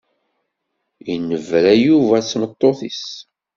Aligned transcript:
Yennebra 1.07 1.73
Yuba 1.85 2.17
d 2.23 2.25
tmeṭṭut-is. 2.25 3.05